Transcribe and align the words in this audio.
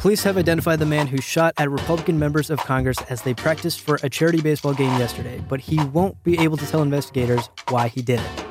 Police 0.00 0.22
have 0.22 0.38
identified 0.38 0.78
the 0.78 0.86
man 0.86 1.08
who 1.08 1.20
shot 1.20 1.52
at 1.58 1.70
Republican 1.70 2.18
members 2.18 2.48
of 2.48 2.58
Congress 2.60 2.96
as 3.10 3.20
they 3.20 3.34
practiced 3.34 3.82
for 3.82 3.98
a 4.02 4.08
charity 4.08 4.40
baseball 4.40 4.72
game 4.72 4.98
yesterday, 4.98 5.44
but 5.46 5.60
he 5.60 5.78
won't 5.88 6.24
be 6.24 6.38
able 6.38 6.56
to 6.56 6.66
tell 6.66 6.80
investigators 6.80 7.50
why 7.68 7.88
he 7.88 8.00
did 8.00 8.18
it. 8.18 8.46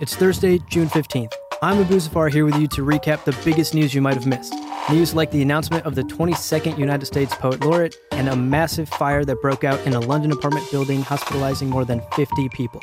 It's 0.00 0.16
Thursday, 0.16 0.58
June 0.68 0.88
15th. 0.88 1.32
I'm 1.62 1.80
Abu 1.80 2.00
Zafar 2.00 2.30
here 2.30 2.44
with 2.44 2.56
you 2.56 2.66
to 2.66 2.84
recap 2.84 3.22
the 3.22 3.38
biggest 3.44 3.74
news 3.74 3.94
you 3.94 4.02
might 4.02 4.14
have 4.14 4.26
missed. 4.26 4.52
News 4.90 5.14
like 5.14 5.30
the 5.30 5.40
announcement 5.40 5.86
of 5.86 5.94
the 5.94 6.02
22nd 6.02 6.76
United 6.76 7.06
States 7.06 7.32
Poet 7.36 7.60
Laureate 7.60 7.94
and 8.10 8.28
a 8.28 8.34
massive 8.34 8.88
fire 8.88 9.24
that 9.24 9.40
broke 9.40 9.62
out 9.62 9.78
in 9.86 9.94
a 9.94 10.00
London 10.00 10.32
apartment 10.32 10.68
building, 10.72 11.00
hospitalizing 11.02 11.70
more 11.70 11.84
than 11.84 12.02
50 12.16 12.48
people. 12.48 12.82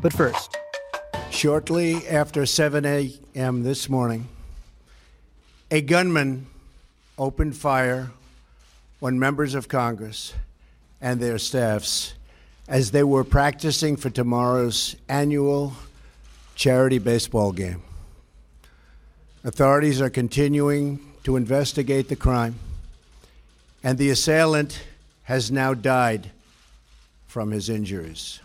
But 0.00 0.14
first, 0.14 0.55
Shortly 1.36 2.08
after 2.08 2.46
7 2.46 2.86
a.m. 2.86 3.62
this 3.62 3.90
morning, 3.90 4.26
a 5.70 5.82
gunman 5.82 6.46
opened 7.18 7.54
fire 7.54 8.10
on 9.02 9.18
members 9.18 9.54
of 9.54 9.68
Congress 9.68 10.32
and 10.98 11.20
their 11.20 11.36
staffs 11.36 12.14
as 12.68 12.90
they 12.90 13.02
were 13.02 13.22
practicing 13.22 13.98
for 13.98 14.08
tomorrow's 14.08 14.96
annual 15.10 15.74
charity 16.54 16.96
baseball 16.96 17.52
game. 17.52 17.82
Authorities 19.44 20.00
are 20.00 20.08
continuing 20.08 20.98
to 21.24 21.36
investigate 21.36 22.08
the 22.08 22.16
crime, 22.16 22.54
and 23.84 23.98
the 23.98 24.08
assailant 24.08 24.80
has 25.24 25.50
now 25.50 25.74
died 25.74 26.30
from 27.26 27.50
his 27.50 27.68
injuries. 27.68 28.40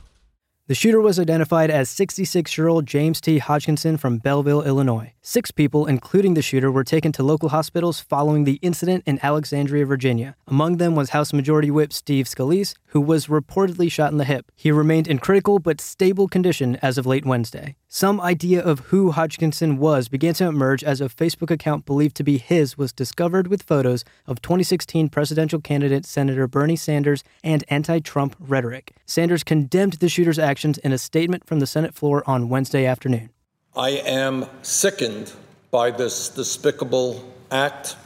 The 0.72 0.76
shooter 0.76 1.02
was 1.02 1.20
identified 1.20 1.70
as 1.70 1.90
66 1.90 2.58
year 2.58 2.70
old 2.70 2.86
James 2.86 3.20
T. 3.20 3.40
Hodgkinson 3.40 3.98
from 3.98 4.20
Belleville, 4.20 4.64
Illinois. 4.64 5.12
Six 5.22 5.52
people, 5.52 5.86
including 5.86 6.34
the 6.34 6.42
shooter, 6.42 6.72
were 6.72 6.86
taken 6.86 7.12
to 7.12 7.24
local 7.24 7.50
hospitals 7.50 8.00
following 8.00 8.46
the 8.46 8.58
incident 8.62 9.04
in 9.06 9.20
Alexandria, 9.22 9.86
Virginia. 9.86 10.38
Among 10.48 10.78
them 10.78 10.96
was 10.96 11.10
House 11.10 11.34
Majority 11.34 11.72
Whip 11.72 11.92
Steve 11.92 12.26
Scalise, 12.26 12.74
who 12.86 13.02
was 13.02 13.28
reportedly 13.28 13.92
shot 13.92 14.14
in 14.14 14.18
the 14.18 14.24
hip. 14.24 14.50
He 14.56 14.72
remained 14.72 15.10
in 15.10 15.20
critical 15.20 15.60
but 15.60 15.82
stable 15.82 16.30
condition 16.30 16.78
as 16.82 16.98
of 16.98 17.06
late 17.06 17.26
Wednesday. 17.26 17.76
Some 17.94 18.22
idea 18.22 18.64
of 18.64 18.80
who 18.88 19.12
Hodgkinson 19.12 19.78
was 19.78 20.08
began 20.08 20.34
to 20.36 20.46
emerge 20.46 20.82
as 20.82 21.02
a 21.02 21.10
Facebook 21.10 21.52
account 21.52 21.86
believed 21.86 22.16
to 22.16 22.24
be 22.24 22.38
his 22.38 22.78
was 22.78 22.94
discovered 22.94 23.50
with 23.50 23.64
photos 23.64 24.06
of 24.26 24.42
2016 24.42 25.10
presidential 25.10 25.60
candidate 25.60 26.06
Senator 26.06 26.48
Bernie 26.48 26.78
Sanders 26.78 27.22
and 27.44 27.66
anti 27.68 28.00
Trump 28.00 28.38
rhetoric. 28.40 28.96
Sanders 29.06 29.44
condemned 29.44 29.96
the 29.96 30.08
shooter's 30.08 30.40
actions 30.40 30.78
in 30.78 30.94
a 30.94 30.98
statement 30.98 31.46
from 31.46 31.60
the 31.60 31.68
Senate 31.68 31.94
floor 31.94 32.24
on 32.26 32.48
Wednesday 32.48 32.86
afternoon. 32.86 33.30
I 33.76 33.90
am 33.90 34.46
sickened 34.62 35.34
by 35.70 35.92
this 35.92 36.30
despicable 36.30 37.30
act, 37.52 37.98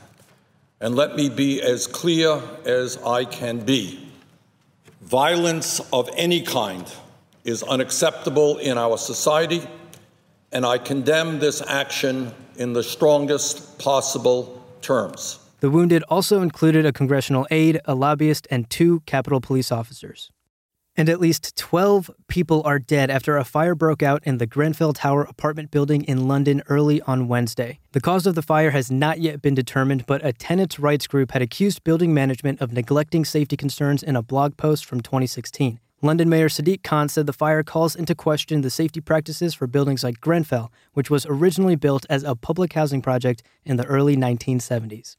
and 0.81 0.95
let 0.95 1.15
me 1.15 1.29
be 1.29 1.61
as 1.61 1.85
clear 1.85 2.41
as 2.65 2.97
I 3.05 3.23
can 3.23 3.59
be. 3.59 4.09
Violence 5.01 5.79
of 5.93 6.09
any 6.17 6.41
kind 6.41 6.91
is 7.45 7.63
unacceptable 7.63 8.57
in 8.57 8.77
our 8.77 8.97
society, 8.97 9.61
and 10.51 10.65
I 10.65 10.79
condemn 10.79 11.39
this 11.39 11.61
action 11.61 12.33
in 12.57 12.73
the 12.73 12.83
strongest 12.83 13.77
possible 13.79 14.61
terms. 14.81 15.39
The 15.59 15.69
wounded 15.69 16.03
also 16.09 16.41
included 16.41 16.85
a 16.85 16.91
congressional 16.91 17.47
aide, 17.49 17.79
a 17.85 17.95
lobbyist, 17.95 18.47
and 18.51 18.69
two 18.69 19.01
Capitol 19.05 19.39
Police 19.39 19.71
officers. 19.71 20.31
And 20.97 21.09
at 21.09 21.19
least 21.19 21.57
12 21.57 22.09
people 22.27 22.61
are 22.63 22.79
dead 22.79 23.09
after 23.09 23.35
a 23.35 23.43
fire 23.43 23.75
broke 23.75 24.01
out 24.01 24.23
in 24.23 24.37
the 24.37 24.45
Grenfell 24.47 24.93
Tower 24.93 25.23
apartment 25.23 25.69
building 25.69 26.03
in 26.03 26.27
London 26.27 26.63
early 26.67 27.01
on 27.01 27.27
Wednesday. 27.27 27.79
The 27.91 27.99
cause 27.99 28.25
of 28.25 28.35
the 28.35 28.41
fire 28.41 28.71
has 28.71 28.89
not 28.89 29.19
yet 29.19 29.41
been 29.41 29.55
determined, 29.55 30.05
but 30.05 30.25
a 30.25 30.31
tenants' 30.31 30.79
rights 30.79 31.05
group 31.05 31.31
had 31.31 31.41
accused 31.41 31.83
building 31.83 32.13
management 32.13 32.61
of 32.61 32.71
neglecting 32.71 33.25
safety 33.25 33.57
concerns 33.57 34.03
in 34.03 34.15
a 34.15 34.21
blog 34.21 34.55
post 34.55 34.85
from 34.85 35.01
2016. 35.01 35.79
London 36.01 36.27
Mayor 36.27 36.49
Sadiq 36.49 36.83
Khan 36.83 37.07
said 37.07 37.25
the 37.25 37.31
fire 37.31 37.63
calls 37.63 37.95
into 37.95 38.13
question 38.13 38.61
the 38.61 38.69
safety 38.69 38.99
practices 38.99 39.53
for 39.53 39.65
buildings 39.65 40.03
like 40.03 40.19
Grenfell, 40.19 40.69
which 40.93 41.09
was 41.09 41.25
originally 41.25 41.77
built 41.77 42.05
as 42.09 42.23
a 42.23 42.35
public 42.35 42.73
housing 42.73 43.01
project 43.01 43.41
in 43.63 43.77
the 43.77 43.85
early 43.85 44.17
1970s. 44.17 45.15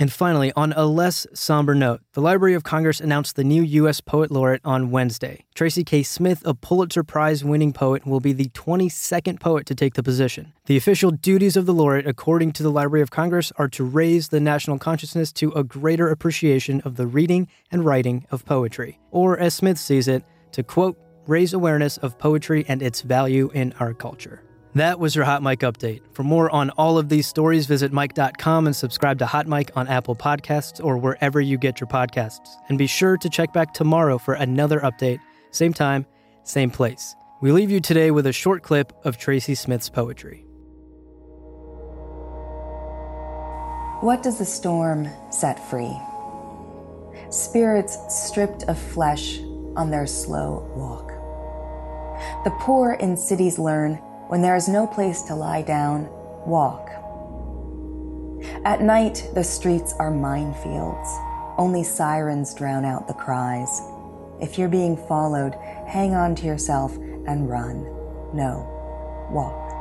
And 0.00 0.12
finally, 0.12 0.52
on 0.54 0.72
a 0.74 0.86
less 0.86 1.26
somber 1.34 1.74
note, 1.74 2.02
the 2.12 2.20
Library 2.20 2.54
of 2.54 2.62
Congress 2.62 3.00
announced 3.00 3.34
the 3.34 3.42
new 3.42 3.62
U.S. 3.62 4.00
Poet 4.00 4.30
Laureate 4.30 4.60
on 4.64 4.92
Wednesday. 4.92 5.44
Tracy 5.56 5.82
K. 5.82 6.04
Smith, 6.04 6.40
a 6.44 6.54
Pulitzer 6.54 7.02
Prize 7.02 7.44
winning 7.44 7.72
poet, 7.72 8.06
will 8.06 8.20
be 8.20 8.32
the 8.32 8.48
22nd 8.50 9.40
poet 9.40 9.66
to 9.66 9.74
take 9.74 9.94
the 9.94 10.02
position. 10.04 10.52
The 10.66 10.76
official 10.76 11.10
duties 11.10 11.56
of 11.56 11.66
the 11.66 11.74
laureate, 11.74 12.06
according 12.06 12.52
to 12.52 12.62
the 12.62 12.70
Library 12.70 13.02
of 13.02 13.10
Congress, 13.10 13.52
are 13.56 13.68
to 13.70 13.82
raise 13.82 14.28
the 14.28 14.38
national 14.38 14.78
consciousness 14.78 15.32
to 15.32 15.50
a 15.52 15.64
greater 15.64 16.08
appreciation 16.08 16.80
of 16.82 16.94
the 16.94 17.08
reading 17.08 17.48
and 17.72 17.84
writing 17.84 18.24
of 18.30 18.44
poetry. 18.44 19.00
Or, 19.10 19.36
as 19.36 19.54
Smith 19.54 19.78
sees 19.78 20.06
it, 20.06 20.22
to 20.52 20.62
quote, 20.62 20.96
raise 21.26 21.52
awareness 21.52 21.96
of 21.98 22.18
poetry 22.18 22.64
and 22.68 22.82
its 22.82 23.02
value 23.02 23.50
in 23.52 23.74
our 23.80 23.94
culture. 23.94 24.42
That 24.74 25.00
was 25.00 25.16
your 25.16 25.24
Hot 25.24 25.42
Mic 25.42 25.60
update. 25.60 26.02
For 26.12 26.22
more 26.22 26.50
on 26.50 26.70
all 26.70 26.98
of 26.98 27.08
these 27.08 27.26
stories, 27.26 27.66
visit 27.66 27.92
Mic.com 27.92 28.66
and 28.66 28.76
subscribe 28.76 29.18
to 29.18 29.26
Hot 29.26 29.46
Mic 29.46 29.70
on 29.74 29.88
Apple 29.88 30.14
Podcasts 30.14 30.84
or 30.84 30.98
wherever 30.98 31.40
you 31.40 31.56
get 31.56 31.80
your 31.80 31.88
podcasts. 31.88 32.50
And 32.68 32.76
be 32.76 32.86
sure 32.86 33.16
to 33.16 33.30
check 33.30 33.52
back 33.52 33.72
tomorrow 33.72 34.18
for 34.18 34.34
another 34.34 34.80
update, 34.80 35.20
same 35.52 35.72
time, 35.72 36.04
same 36.42 36.70
place. 36.70 37.16
We 37.40 37.50
leave 37.50 37.70
you 37.70 37.80
today 37.80 38.10
with 38.10 38.26
a 38.26 38.32
short 38.32 38.62
clip 38.62 38.92
of 39.04 39.16
Tracy 39.16 39.54
Smith's 39.54 39.88
poetry. 39.88 40.44
What 44.00 44.22
does 44.22 44.38
the 44.38 44.44
storm 44.44 45.08
set 45.30 45.58
free? 45.70 45.96
Spirits 47.30 47.98
stripped 48.08 48.64
of 48.64 48.78
flesh 48.78 49.38
on 49.76 49.90
their 49.90 50.06
slow 50.06 50.70
walk. 50.76 51.08
The 52.44 52.50
poor 52.60 52.92
in 52.94 53.16
cities 53.16 53.58
learn 53.58 54.00
when 54.28 54.42
there 54.42 54.56
is 54.56 54.68
no 54.68 54.86
place 54.86 55.22
to 55.22 55.34
lie 55.34 55.62
down, 55.62 56.08
walk. 56.46 56.90
At 58.64 58.82
night, 58.82 59.28
the 59.34 59.42
streets 59.42 59.94
are 59.98 60.12
minefields. 60.12 61.08
Only 61.58 61.82
sirens 61.82 62.54
drown 62.54 62.84
out 62.84 63.08
the 63.08 63.14
cries. 63.14 63.82
If 64.40 64.58
you're 64.58 64.68
being 64.68 64.96
followed, 64.96 65.54
hang 65.86 66.14
on 66.14 66.34
to 66.36 66.46
yourself 66.46 66.94
and 67.26 67.48
run. 67.48 67.84
No, 68.32 68.68
walk. 69.30 69.77